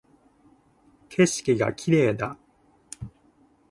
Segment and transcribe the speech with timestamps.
[1.09, 2.35] 景色が綺麗だ